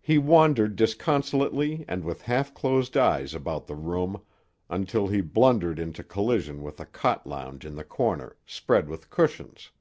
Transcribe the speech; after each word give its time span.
He 0.00 0.18
wandered 0.18 0.76
disconsolately 0.76 1.84
and 1.88 2.04
with 2.04 2.22
half 2.30 2.54
closed 2.54 2.96
eyes 2.96 3.34
about 3.34 3.66
the 3.66 3.74
room, 3.74 4.20
until 4.70 5.08
he 5.08 5.20
blundered 5.20 5.80
into 5.80 6.04
collision 6.04 6.62
with 6.62 6.78
a 6.78 6.86
cot 6.86 7.26
lounge 7.26 7.66
in 7.66 7.74
the 7.74 7.82
corner, 7.82 8.36
spread 8.46 8.88
with 8.88 9.10
cushions. 9.10 9.72